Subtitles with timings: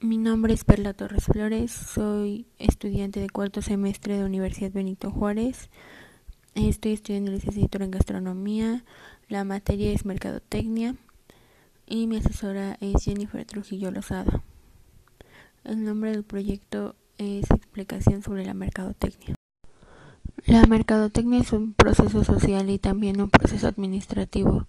[0.00, 5.70] Mi nombre es Perla Torres Flores, soy estudiante de cuarto semestre de Universidad Benito Juárez.
[6.54, 8.84] Estoy estudiando licenciatura en gastronomía,
[9.28, 10.96] la materia es mercadotecnia
[11.86, 14.42] y mi asesora es Jennifer Trujillo Lozada.
[15.64, 19.34] El nombre del proyecto es Explicación sobre la mercadotecnia.
[20.44, 24.66] La mercadotecnia es un proceso social y también un proceso administrativo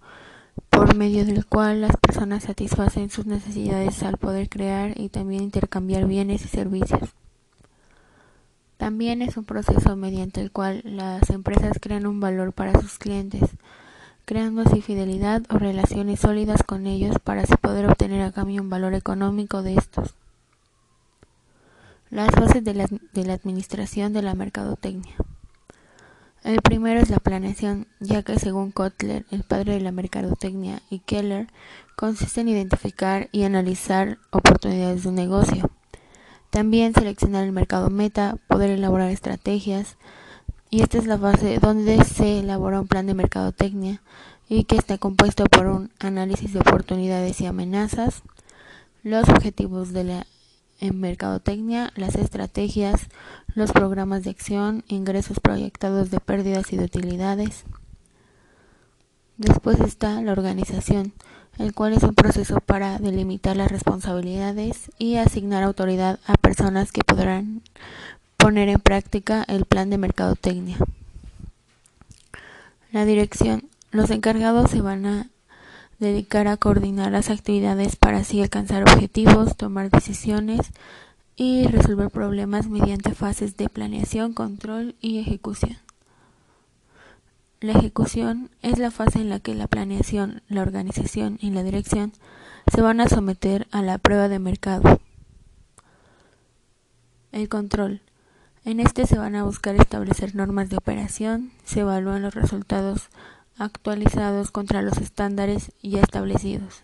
[0.76, 6.04] por medio del cual las personas satisfacen sus necesidades al poder crear y también intercambiar
[6.04, 7.00] bienes y servicios.
[8.76, 13.48] También es un proceso mediante el cual las empresas crean un valor para sus clientes,
[14.26, 18.68] creando así fidelidad o relaciones sólidas con ellos para así poder obtener a cambio un
[18.68, 20.12] valor económico de estos.
[22.10, 25.14] Las fases de la, de la administración de la mercadotecnia.
[26.46, 31.00] El primero es la planeación, ya que según Kotler, el padre de la mercadotecnia, y
[31.00, 31.48] Keller,
[31.96, 35.68] consiste en identificar y analizar oportunidades de negocio.
[36.50, 39.96] También seleccionar el mercado meta, poder elaborar estrategias,
[40.70, 44.00] y esta es la fase donde se elabora un plan de mercadotecnia
[44.48, 48.22] y que está compuesto por un análisis de oportunidades y amenazas,
[49.02, 50.26] los objetivos de la
[50.80, 53.08] en mercadotecnia, las estrategias,
[53.54, 57.64] los programas de acción, ingresos proyectados de pérdidas y de utilidades.
[59.38, 61.12] Después está la organización,
[61.58, 67.02] el cual es un proceso para delimitar las responsabilidades y asignar autoridad a personas que
[67.02, 67.62] podrán
[68.36, 70.76] poner en práctica el plan de mercadotecnia.
[72.92, 73.68] La dirección.
[73.90, 75.30] Los encargados se van a
[75.98, 80.70] dedicar a coordinar las actividades para así alcanzar objetivos, tomar decisiones
[81.36, 85.76] y resolver problemas mediante fases de planeación, control y ejecución.
[87.60, 92.12] La ejecución es la fase en la que la planeación, la organización y la dirección
[92.70, 95.00] se van a someter a la prueba de mercado.
[97.32, 98.02] El control.
[98.64, 103.08] En este se van a buscar establecer normas de operación, se evalúan los resultados
[103.58, 106.82] actualizados contra los estándares ya establecidos.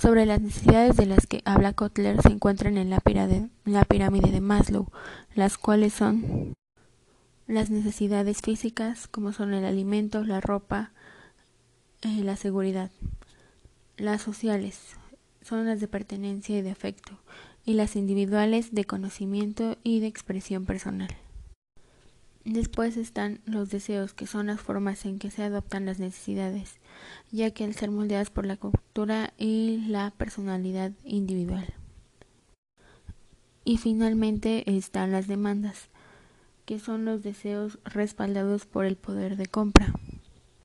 [0.00, 4.86] Sobre las necesidades de las que habla Kotler se encuentran en la pirámide, de Maslow,
[5.34, 6.54] las cuales son
[7.46, 10.92] las necesidades físicas, como son el alimento, la ropa,
[12.02, 12.90] eh, la seguridad.
[13.96, 14.78] Las sociales
[15.42, 17.18] son las de pertenencia y de afecto,
[17.64, 21.08] y las individuales de conocimiento y de expresión personal.
[22.48, 26.76] Después están los deseos, que son las formas en que se adoptan las necesidades,
[27.30, 31.74] ya que al ser moldeadas por la cultura y la personalidad individual.
[33.66, 35.90] Y finalmente están las demandas,
[36.64, 39.92] que son los deseos respaldados por el poder de compra.